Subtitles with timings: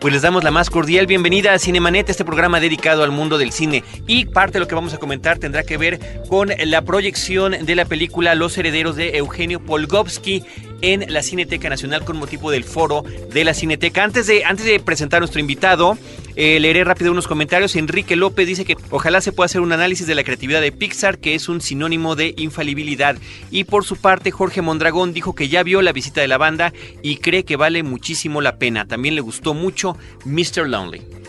[0.00, 3.52] Pues les damos la más cordial bienvenida a Cinemanet, este programa dedicado al mundo del
[3.52, 3.84] cine.
[4.06, 7.74] Y parte de lo que vamos a comentar tendrá que ver con la proyección de
[7.74, 10.42] la película Los Herederos de Eugenio Polgovsky
[10.80, 14.02] en la Cineteca Nacional con motivo del foro de la Cineteca.
[14.02, 15.98] Antes de, antes de presentar a nuestro invitado,
[16.36, 17.76] eh, leeré rápido unos comentarios.
[17.76, 21.18] Enrique López dice que ojalá se pueda hacer un análisis de la creatividad de Pixar,
[21.18, 23.16] que es un sinónimo de infalibilidad.
[23.50, 26.72] Y por su parte, Jorge Mondragón dijo que ya vio la visita de la banda
[27.02, 28.86] y cree que vale muchísimo la pena.
[28.86, 30.68] También le gustó mucho Mr.
[30.68, 31.19] Lonely.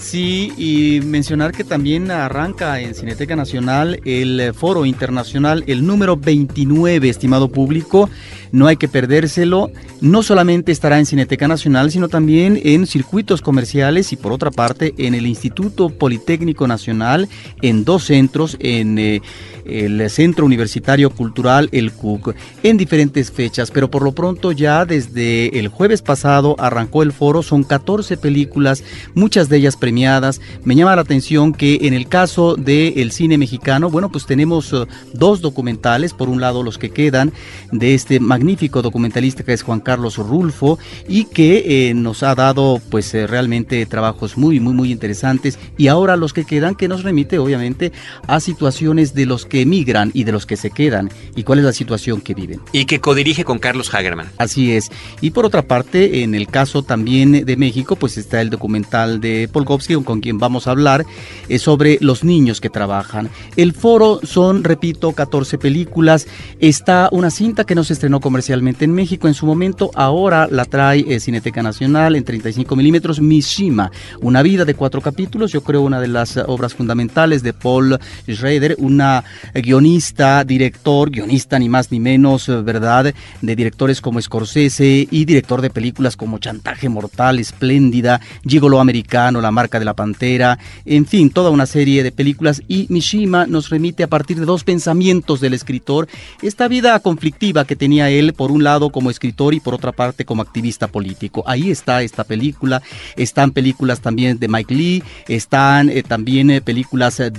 [0.00, 7.08] Sí, y mencionar que también arranca en Cineteca Nacional el foro internacional, el número 29,
[7.08, 8.08] estimado público.
[8.50, 9.70] No hay que perdérselo.
[10.00, 14.94] No solamente estará en Cineteca Nacional, sino también en circuitos comerciales y por otra parte
[14.96, 17.28] en el Instituto Politécnico Nacional,
[17.60, 19.20] en dos centros, en eh,
[19.66, 25.58] el Centro Universitario Cultural, el CUC, en diferentes fechas, pero por lo pronto ya desde
[25.58, 28.82] el jueves pasado arrancó el foro, son 14 películas,
[29.14, 30.40] muchas de ellas premiadas.
[30.62, 34.86] Me llama la atención que en el caso del cine mexicano, bueno, pues tenemos eh,
[35.14, 37.32] dos documentales, por un lado los que quedan
[37.72, 42.80] de este magnífico documentalista que es Juan Carlos Rulfo y que eh, nos ha dado
[42.88, 47.02] pues eh, realmente trabajos muy muy muy interesantes y ahora los que quedan que nos
[47.02, 47.90] remite obviamente
[48.28, 51.64] a situaciones de los que emigran y de los que se quedan y cuál es
[51.64, 52.60] la situación que viven.
[52.70, 54.30] Y que codirige con Carlos Hagerman.
[54.38, 54.88] Así es.
[55.20, 59.48] Y por otra parte, en el caso también de México, pues está el documental de
[59.80, 61.04] Con quien vamos a hablar
[61.48, 63.28] eh, sobre los niños que trabajan.
[63.56, 66.26] El foro son, repito, 14 películas.
[66.60, 70.64] Está una cinta que no se estrenó comercialmente en México en su momento, ahora la
[70.64, 73.90] trae eh, Cineteca Nacional en 35 milímetros, Mishima,
[74.20, 78.76] una vida de cuatro capítulos, yo creo una de las obras fundamentales de Paul Schrader,
[78.78, 79.24] una
[79.54, 83.14] guionista, director, guionista ni más ni menos, eh, ¿verdad?
[83.40, 89.50] De directores como Scorsese y director de películas como Chantaje Mortal, Espléndida, Gigolo Americano, La
[89.50, 94.02] Marca de la Pantera, en fin, toda una serie de películas y Mishima nos remite
[94.02, 96.08] a partir de dos pensamientos del escritor,
[96.42, 100.24] esta vida conflictiva que tenía él por un lado como escritor y por otra parte
[100.24, 101.42] como activista político.
[101.46, 102.82] Ahí está esta película,
[103.16, 107.30] están películas también de Mike Lee, están eh, también eh, películas de,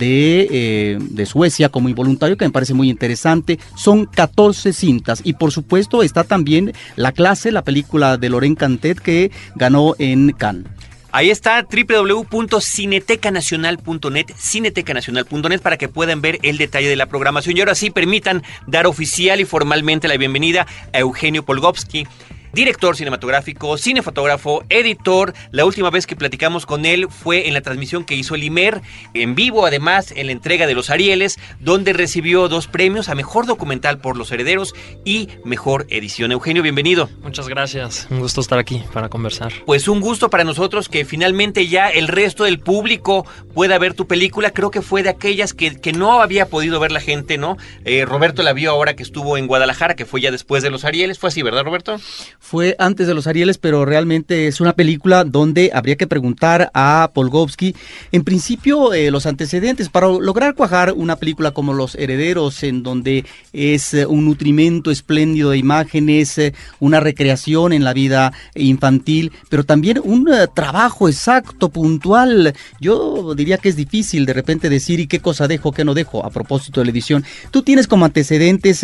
[0.52, 3.60] eh, de Suecia como Involuntario, que me parece muy interesante.
[3.76, 9.00] Son 14 cintas y por supuesto está también La clase, la película de Loren Cantet
[9.00, 10.81] que ganó en Cannes.
[11.14, 17.58] Ahí está www.cinetecanacional.net, cinetecanacional.net para que puedan ver el detalle de la programación.
[17.58, 22.08] Y ahora sí, permitan dar oficial y formalmente la bienvenida a Eugenio Polgovsky
[22.54, 25.34] director cinematográfico, cinefotógrafo, editor.
[25.52, 28.82] La última vez que platicamos con él fue en la transmisión que hizo el IMER,
[29.14, 33.46] en vivo además en la entrega de los Arieles, donde recibió dos premios a Mejor
[33.46, 34.74] Documental por Los Herederos
[35.06, 36.32] y Mejor Edición.
[36.32, 37.10] Eugenio, bienvenido.
[37.22, 39.52] Muchas gracias, un gusto estar aquí para conversar.
[39.66, 44.08] Pues un gusto para nosotros que finalmente ya el resto del público pueda ver tu
[44.08, 44.52] película.
[44.52, 47.58] Creo que fue de aquellas que, que no había podido ver la gente, ¿no?
[47.86, 50.86] Eh, Roberto la vio ahora que estuvo en Guadalajara, que fue ya después de los
[50.86, 51.20] Arieles.
[51.20, 52.00] Fue así, ¿verdad, Roberto?
[52.42, 57.12] Fue antes de los Arieles, pero realmente es una película donde habría que preguntar a
[57.14, 57.76] Polgovsky,
[58.12, 63.26] en principio, eh, los antecedentes para lograr cuajar una película como Los Herederos, en donde
[63.54, 69.64] es eh, un nutrimento espléndido de imágenes, eh, una recreación en la vida infantil, pero
[69.64, 72.54] también un trabajo exacto, puntual.
[72.80, 76.26] Yo diría que es difícil de repente decir y qué cosa dejo, qué no dejo
[76.26, 77.24] a propósito de la edición.
[77.52, 78.84] Tú tienes como antecedentes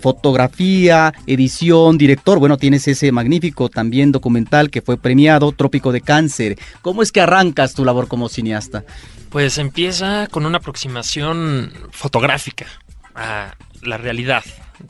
[0.00, 6.58] fotografía, edición, director, bueno, tienes ese magnífico también documental que fue premiado, Trópico de Cáncer.
[6.82, 8.84] ¿Cómo es que arrancas tu labor como cineasta?
[9.30, 12.66] Pues empieza con una aproximación fotográfica
[13.14, 14.44] a la realidad,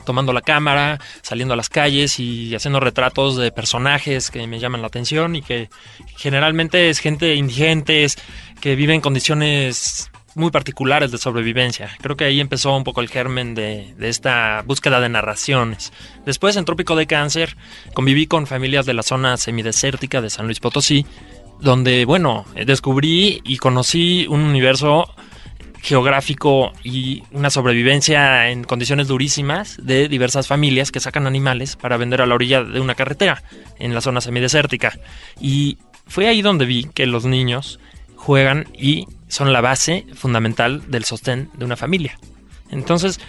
[0.05, 4.81] tomando la cámara, saliendo a las calles y haciendo retratos de personajes que me llaman
[4.81, 5.69] la atención y que
[6.17, 8.17] generalmente es gente indigentes
[8.59, 11.89] que vive en condiciones muy particulares de sobrevivencia.
[12.01, 15.91] Creo que ahí empezó un poco el germen de, esta búsqueda de narraciones.
[16.25, 17.55] Después, en Trópico de Cáncer,
[17.93, 21.05] conviví con familias de la zona semidesértica de San Luis Potosí,
[21.59, 25.13] donde, bueno, descubrí y conocí un universo
[25.81, 32.21] geográfico y una sobrevivencia en condiciones durísimas de diversas familias que sacan animales para vender
[32.21, 33.43] a la orilla de una carretera
[33.79, 34.97] en la zona semidesértica.
[35.39, 37.79] Y fue ahí donde vi que los niños
[38.21, 42.19] juegan y son la base fundamental del sostén de una familia.
[42.69, 43.19] Entonces,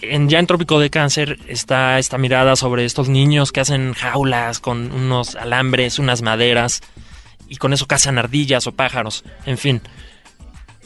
[0.00, 4.60] en ya en Trópico de Cáncer está esta mirada sobre estos niños que hacen jaulas
[4.60, 6.80] con unos alambres, unas maderas
[7.48, 9.82] y con eso cazan ardillas o pájaros, en fin.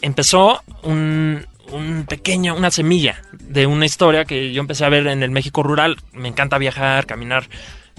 [0.02, 5.22] Empezó un, un pequeño, una semilla de una historia que yo empecé a ver en
[5.22, 5.96] el México rural.
[6.12, 7.48] Me encanta viajar, caminar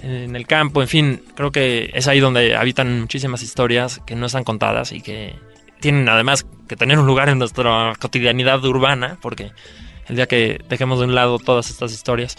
[0.04, 4.25] en el campo, en fin, creo que es ahí donde habitan muchísimas historias que no
[4.25, 5.36] están contadas y que
[5.80, 9.51] tienen además que tener un lugar en nuestra cotidianidad urbana, porque
[10.07, 12.38] el día que dejemos de un lado todas estas historias,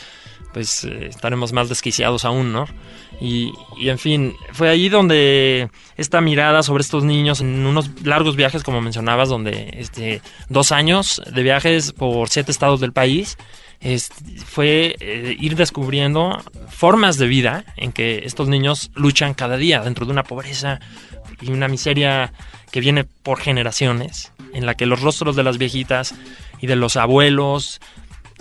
[0.53, 2.67] pues eh, estaremos más desquiciados aún, ¿no?
[3.21, 8.35] Y, y, en fin, fue ahí donde esta mirada sobre estos niños en unos largos
[8.35, 13.37] viajes, como mencionabas, donde este, dos años de viajes por siete estados del país,
[14.45, 16.39] fue eh, ir descubriendo
[16.69, 20.81] formas de vida en que estos niños luchan cada día dentro de una pobreza
[21.41, 22.33] y una miseria
[22.71, 26.15] que viene por generaciones, en la que los rostros de las viejitas
[26.61, 27.81] y de los abuelos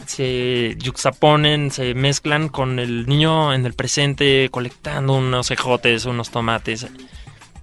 [0.06, 6.88] se yuxtaponen, se mezclan con el niño en el presente colectando unos ejotes, unos tomates.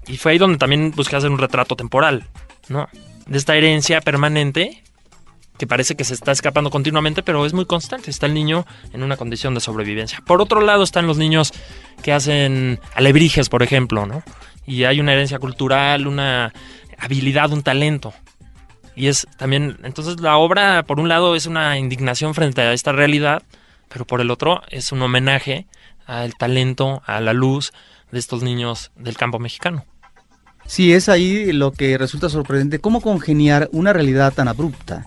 [0.06, 2.24] Y fue ahí donde también busqué hacer un retrato temporal,
[2.68, 2.88] ¿no?
[3.26, 4.82] De esta herencia permanente
[5.58, 8.10] que parece que se está escapando continuamente, pero es muy constante.
[8.10, 10.20] Está el niño en una condición de sobrevivencia.
[10.26, 11.52] Por otro lado están los niños
[12.02, 14.22] que hacen alebrijes, por ejemplo, ¿no?
[14.66, 16.52] Y hay una herencia cultural, una
[16.98, 18.12] habilidad, un talento.
[18.94, 22.92] Y es también, entonces la obra, por un lado, es una indignación frente a esta
[22.92, 23.42] realidad,
[23.88, 25.66] pero por el otro es un homenaje
[26.06, 27.72] al talento, a la luz
[28.10, 29.84] de estos niños del campo mexicano.
[30.66, 35.04] Sí, es ahí lo que resulta sorprendente, cómo congeniar una realidad tan abrupta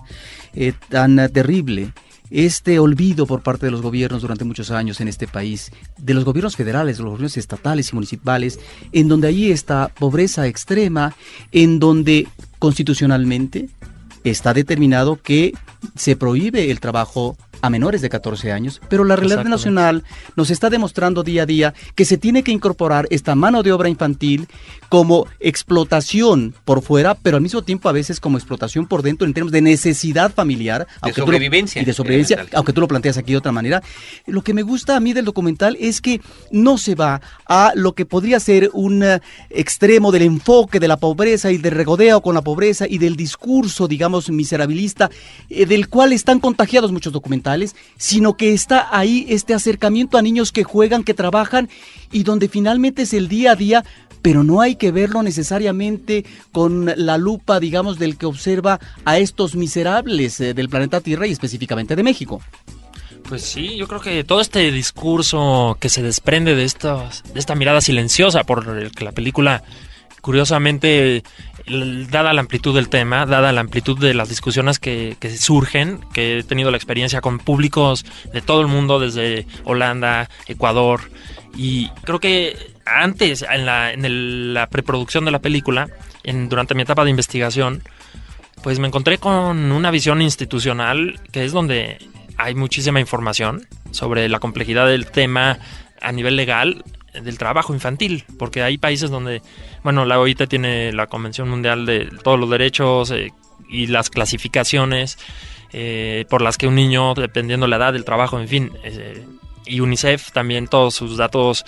[0.54, 1.92] eh, tan terrible
[2.30, 6.24] este olvido por parte de los gobiernos durante muchos años en este país, de los
[6.24, 8.60] gobiernos federales, de los gobiernos estatales y municipales,
[8.92, 11.14] en donde allí está pobreza extrema,
[11.50, 13.68] en donde constitucionalmente
[14.22, 15.54] está determinado que
[15.96, 20.04] se prohíbe el trabajo a menores de 14 años, pero la realidad nacional
[20.36, 23.88] nos está demostrando día a día que se tiene que incorporar esta mano de obra
[23.88, 24.48] infantil
[24.88, 29.34] como explotación por fuera, pero al mismo tiempo a veces como explotación por dentro en
[29.34, 30.86] términos de necesidad familiar.
[31.04, 31.80] De sobrevivencia.
[31.80, 33.82] y de sobrevivencia, aunque tú lo planteas aquí de otra manera.
[34.26, 36.20] Lo que me gusta a mí del documental es que
[36.50, 39.20] no se va a lo que podría ser un eh,
[39.50, 43.88] extremo del enfoque de la pobreza y del regodeo con la pobreza y del discurso,
[43.88, 45.10] digamos, miserabilista,
[45.48, 47.49] eh, del cual están contagiados muchos documentales,
[47.96, 51.68] sino que está ahí este acercamiento a niños que juegan, que trabajan
[52.12, 53.84] y donde finalmente es el día a día
[54.22, 59.54] pero no hay que verlo necesariamente con la lupa, digamos, del que observa a estos
[59.54, 62.40] miserables eh, del planeta Tierra y específicamente de México.
[63.28, 67.80] Pues sí, yo creo que todo este discurso que se desprende de, de esta mirada
[67.80, 69.62] silenciosa por que la película,
[70.20, 71.22] curiosamente,
[72.10, 76.42] dada la amplitud del tema, dada la amplitud de las discusiones que, surgen, que he
[76.42, 81.00] tenido la experiencia con públicos de todo el mundo, desde Holanda, Ecuador,
[81.56, 82.56] y creo que
[82.86, 85.88] antes, en la, la preproducción de la película,
[86.24, 87.82] en, durante mi etapa de investigación,
[88.62, 91.98] pues me encontré con una visión institucional que es donde
[92.36, 95.58] hay muchísima información sobre la complejidad del tema
[96.00, 99.42] a nivel legal del trabajo infantil, porque hay países donde,
[99.82, 103.32] bueno, la OIT tiene la Convención Mundial de todos los derechos eh,
[103.68, 105.18] y las clasificaciones
[105.72, 109.24] eh, por las que un niño, dependiendo la edad del trabajo, en fin, eh,
[109.66, 111.64] y UNICEF también todos sus datos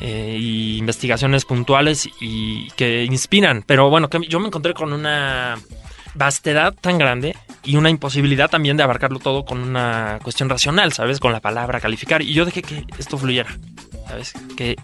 [0.00, 0.38] e
[0.78, 3.62] investigaciones puntuales y que inspiran.
[3.64, 5.56] Pero bueno, que yo me encontré con una
[6.14, 11.20] vastedad tan grande y una imposibilidad también de abarcarlo todo con una cuestión racional, ¿sabes?
[11.20, 12.22] Con la palabra calificar.
[12.22, 13.56] Y yo dejé que esto fluyera,
[14.56, 14.76] Que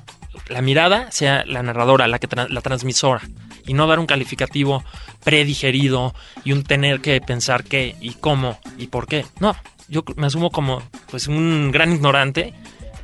[0.49, 3.23] la mirada sea la narradora, la, que la transmisora,
[3.67, 4.85] y no dar un calificativo
[5.23, 9.25] predigerido y un tener que pensar qué y cómo y por qué.
[9.39, 9.57] No,
[9.89, 12.55] yo me asumo como pues un gran ignorante,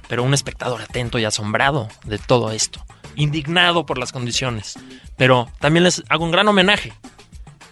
[0.09, 2.85] pero un espectador atento y asombrado de todo esto,
[3.17, 4.79] indignado por las condiciones.
[5.17, 6.93] Pero también les hago un gran homenaje,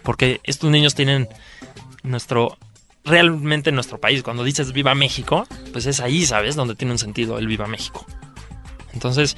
[0.03, 1.27] porque estos niños tienen
[2.03, 2.57] nuestro
[3.03, 4.23] realmente nuestro país.
[4.23, 6.55] Cuando dices viva México, pues es ahí, ¿sabes?
[6.55, 8.05] Donde tiene un sentido el viva México.
[8.95, 9.37] Entonces,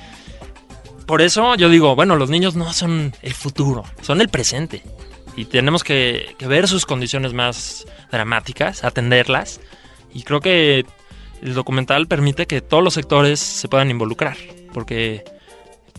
[1.06, 4.84] por eso yo digo, bueno, los niños no son el futuro, son el presente.
[5.36, 9.60] Y tenemos que, que ver sus condiciones más dramáticas, atenderlas.
[10.14, 10.86] Y creo que
[11.42, 14.38] el documental permite que todos los sectores se puedan involucrar,
[14.74, 15.24] porque,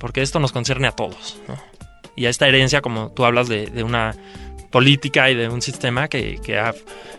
[0.01, 1.39] porque esto nos concierne a todos.
[2.17, 4.17] Y a esta herencia, como tú hablas de, de una
[4.71, 6.75] política y de un sistema que, que, ha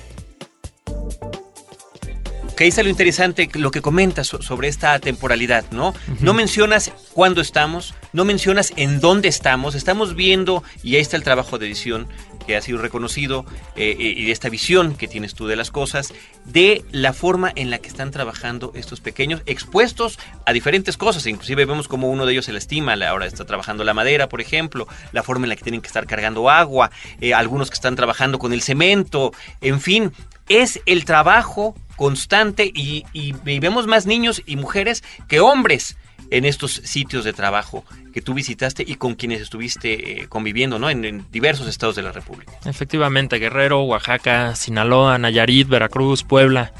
[2.57, 5.93] Que ahí está lo interesante, lo que comentas so- sobre esta temporalidad, ¿no?
[6.19, 11.23] No mencionas cuándo estamos, no mencionas en dónde estamos, estamos viendo, y ahí está el
[11.23, 12.07] trabajo de edición
[12.55, 16.13] ha sido reconocido, eh, eh, y de esta visión que tienes tú de las cosas,
[16.45, 21.65] de la forma en la que están trabajando estos pequeños, expuestos a diferentes cosas, inclusive
[21.65, 24.87] vemos como uno de ellos se lastima, la- ahora está trabajando la madera, por ejemplo,
[25.11, 28.39] la forma en la que tienen que estar cargando agua, eh, algunos que están trabajando
[28.39, 29.31] con el cemento,
[29.61, 30.11] en fin,
[30.49, 35.95] es el trabajo constante y- y vemos más niños y mujeres que hombres
[36.31, 37.83] en estos sitios de trabajo
[38.13, 40.89] que tú visitaste y con quienes estuviste eh, conviviendo, ¿no?
[40.89, 42.53] En, diversos estados de la República.
[42.65, 46.73] Efectivamente, Guerrero, Oaxaca, Sinaloa, Nayarit, Veracruz, Puebla.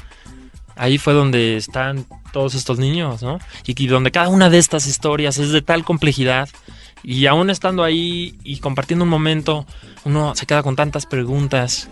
[0.74, 3.38] Ahí fue donde están todos estos niños, ¿no?
[3.66, 6.48] Y, y donde cada una de estas historias es de tal complejidad.
[7.04, 9.66] Y aún estando ahí y compartiendo un momento,
[10.04, 11.90] uno se queda con tantas preguntas.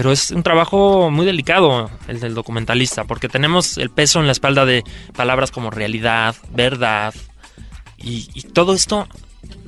[0.00, 4.32] Pero es un trabajo muy delicado el del documentalista, porque tenemos el peso en la
[4.32, 4.82] espalda de
[5.14, 7.12] palabras como realidad, verdad,
[7.98, 9.06] y, todo esto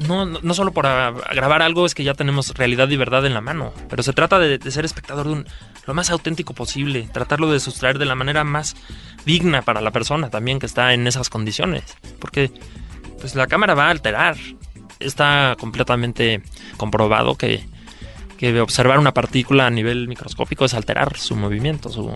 [0.08, 3.42] no, no, solo para grabar algo es que ya tenemos realidad y verdad en la
[3.42, 5.46] mano, pero se trata de, de ser espectador de un,
[5.86, 8.74] lo más auténtico posible, tratarlo de sustraer de la manera más
[9.26, 11.84] digna para la persona también que está en esas condiciones,
[12.18, 12.50] porque
[13.20, 14.38] pues la cámara va a alterar,
[14.98, 16.42] está completamente
[16.78, 17.70] comprobado que,
[18.42, 22.11] que observar una partícula a nivel microscópico es alterar su movimiento, su,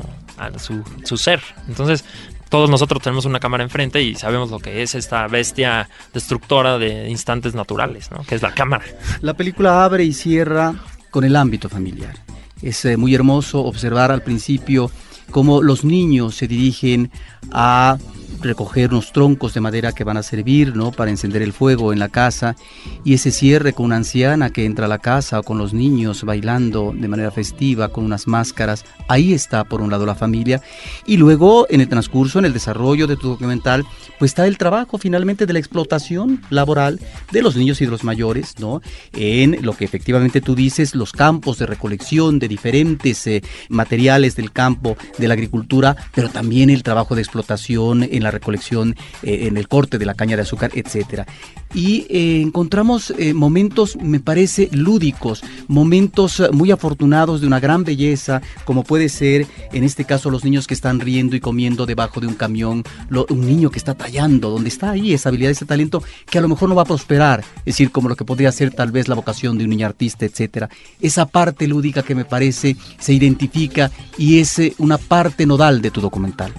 [1.05, 1.41] su ser.
[1.69, 2.05] Entonces,
[2.49, 7.09] todos nosotros tenemos una cámara enfrente y sabemos lo que es esta bestia destructora de
[7.09, 8.25] instantes naturales, ¿no?
[8.25, 8.85] que es la cámara.
[9.21, 10.75] La película abre y cierra
[11.11, 12.17] con el ámbito familiar.
[12.61, 14.91] Es eh, muy hermoso observar al principio
[15.31, 17.13] cómo los niños se dirigen
[17.53, 17.99] a
[18.41, 20.93] recoger unos troncos de madera que van a servir ¿no?
[20.93, 22.57] para encender el fuego en la casa
[23.05, 26.25] y ese cierre con una anciana que entra a la casa o con los niños
[26.25, 30.63] bailando de manera festiva con unas máscaras, ahí está por un lado la familia
[31.07, 33.85] y luego en el transcurso, en el desarrollo de tu documental,
[34.19, 37.01] pues está el trabajo finalmente de la explotación laboral
[37.33, 38.81] de los niños y de los mayores, ¿no?
[39.13, 44.53] En lo que efectivamente tú dices, los campos de recolección de diferentes eh, materiales del
[44.53, 49.57] campo, de la agricultura, pero también el trabajo de explotación en la recolección, eh, en
[49.57, 51.27] el corte de la caña de azúcar, etcétera.
[51.75, 58.41] Y eh, encontramos eh, momentos, me parece, lúdicos, momentos muy afortunados de una gran belleza,
[58.65, 62.29] como puede ser en este caso los niños que están riendo y comiendo debajo de
[62.29, 66.03] un camión, lo- un niño que está tallando, donde está ahí esa habilidad, ese talento
[66.31, 68.73] que a lo mejor no va a prosperar, es decir, como lo que podría ser
[68.73, 70.69] tal vez la vocación de un niño artista, etcétera.
[71.01, 76.01] Esa parte lúdica que me parece se identifica y es una parte nodal de tu
[76.01, 76.53] documental.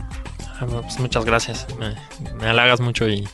[0.60, 1.96] Ah, pues muchas gracias, me,
[2.36, 3.28] me halagas mucho y,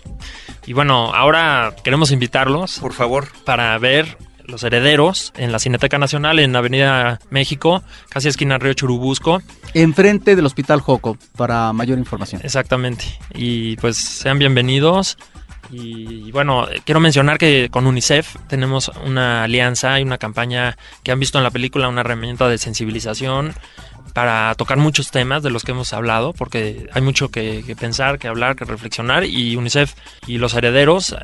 [0.65, 3.27] y bueno, ahora queremos invitarlos Por favor.
[3.45, 9.41] para ver Los Herederos en la Cineteca Nacional en Avenida México, casi esquina Río Churubusco.
[9.73, 12.41] Enfrente del Hospital Joco, para mayor información.
[12.43, 13.05] Exactamente.
[13.33, 15.17] Y pues sean bienvenidos.
[15.75, 21.19] Y bueno, quiero mencionar que con UNICEF tenemos una alianza y una campaña que han
[21.19, 23.55] visto en la película, una herramienta de sensibilización
[24.13, 28.19] para tocar muchos temas de los que hemos hablado, porque hay mucho que, que pensar,
[28.19, 29.23] que hablar, que reflexionar.
[29.23, 29.95] Y UNICEF
[30.27, 31.15] y los herederos eh,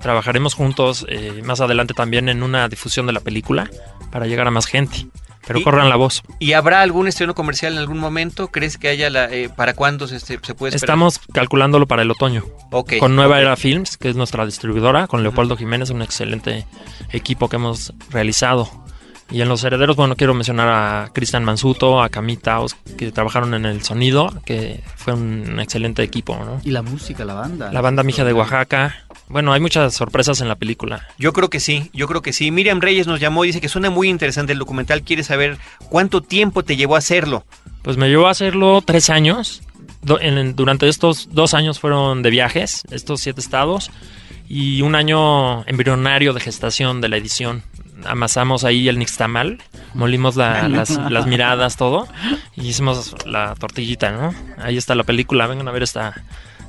[0.00, 3.68] trabajaremos juntos eh, más adelante también en una difusión de la película
[4.10, 5.06] para llegar a más gente.
[5.48, 6.22] Pero Y- corran la voz.
[6.38, 8.48] ¿Y habrá algún estreno comercial en algún momento?
[8.48, 9.24] ¿Crees que haya la...
[9.24, 10.74] eh, ¿Para cuándo se, se puede esperar?
[10.74, 12.44] Estamos calculándolo para el otoño.
[12.70, 13.40] Ok, con Nueva.
[13.40, 16.66] Era Films, que es nuestra distribuidora, con Leopoldo Jiménez, un excelente
[17.10, 18.70] equipo que hemos realizado.
[19.30, 23.66] Y en Los Herederos, bueno, quiero mencionar a Cristian Mansuto, a Camitaos, que trabajaron en
[23.66, 26.60] el sonido, que fue un excelente equipo, ¿no?
[26.64, 27.70] Y la música, la banda.
[27.70, 29.04] La banda Mija de Oaxaca.
[29.28, 31.06] Bueno, hay muchas sorpresas en la película.
[31.18, 32.50] Yo creo que sí, yo creo que sí.
[32.50, 35.02] Miriam Reyes nos llamó y dice que suena muy interesante el documental.
[35.02, 35.58] Quiere saber
[35.90, 37.44] cuánto tiempo te llevó a hacerlo.
[37.82, 39.60] Pues me llevó a hacerlo tres años.
[40.00, 43.90] Durante estos dos años fueron de viajes, estos siete estados.
[44.48, 47.62] y un año embrionario de gestación de la edición.
[48.10, 49.58] Amasamos ahí el nixtamal,
[49.94, 52.08] molimos la- las, las miradas, todo,
[52.56, 54.34] y hicimos la tortillita, ¿no?
[54.58, 56.14] Ahí está la película, vengan a ver esta,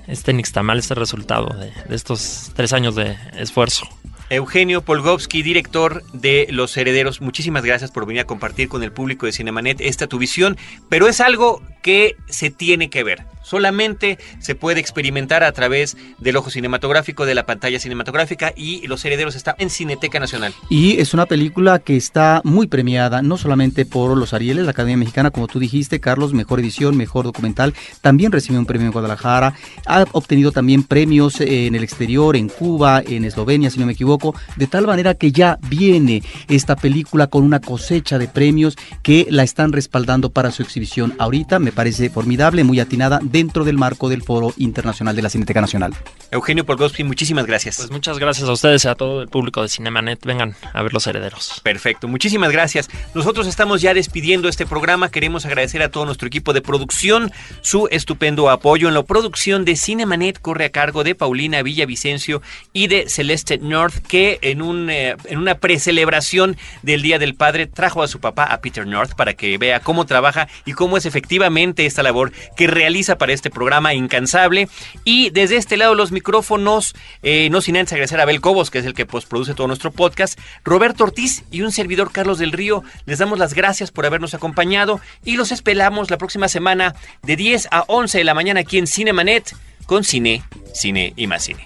[0.08, 3.88] este nixtamal, este resultado de, de estos tres años de esfuerzo.
[4.31, 9.25] Eugenio Polgovsky, director de Los Herederos, muchísimas gracias por venir a compartir con el público
[9.25, 10.55] de Cinemanet esta tu visión,
[10.88, 13.25] pero es algo que se tiene que ver.
[13.50, 19.03] Solamente se puede experimentar a través del ojo cinematográfico, de la pantalla cinematográfica y Los
[19.03, 20.53] Herederos está en Cineteca Nacional.
[20.69, 24.98] Y es una película que está muy premiada, no solamente por los Arieles, la Academia
[24.98, 29.55] Mexicana, como tú dijiste, Carlos, mejor edición, mejor documental, también recibió un premio en Guadalajara,
[29.88, 34.36] ha obtenido también premios en el exterior, en Cuba, en Eslovenia, si no me equivoco,
[34.57, 39.41] de tal manera que ya viene esta película con una cosecha de premios que la
[39.41, 44.24] están respaldando para su exhibición ahorita, me parece formidable, muy atinada dentro del marco del
[44.24, 45.94] Foro Internacional de la Cineteca Nacional.
[46.32, 47.78] Eugenio Polgovsky, muchísimas gracias.
[47.78, 50.24] Pues muchas gracias a ustedes y a todo el público de Cinemanet.
[50.26, 51.60] Vengan a ver Los Herederos.
[51.64, 52.90] Perfecto, muchísimas gracias.
[53.14, 55.10] Nosotros estamos ya despidiendo este programa.
[55.10, 58.88] Queremos agradecer a todo nuestro equipo de producción su estupendo apoyo.
[58.88, 62.42] En la producción de Cinemanet corre a cargo de Paulina Villavicencio
[62.74, 67.68] y de Celeste North, que en, un, eh, en una precelebración del Día del Padre
[67.68, 71.06] trajo a su papá, a Peter North, para que vea cómo trabaja y cómo es
[71.06, 74.70] efectivamente esta labor que realiza para este programa incansable.
[75.04, 78.80] Y desde este lado los micrófonos, eh, no sin antes agradecer a Abel Cobos, que
[78.80, 82.84] es el que postproduce todo nuestro podcast, Roberto Ortiz y un servidor Carlos del Río,
[83.06, 87.70] les damos las gracias por habernos acompañado y los esperamos la próxima semana de 10
[87.72, 91.66] a 11 de la mañana aquí en Cinemanet con cine, cine y más cine.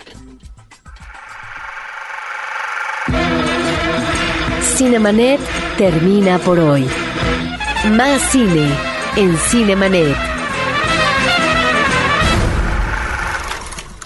[4.76, 5.40] Cinemanet
[5.78, 6.88] termina por hoy.
[7.92, 10.18] Más cine en Cinemanet.